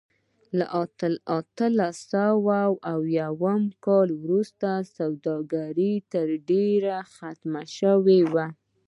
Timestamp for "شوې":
7.77-8.19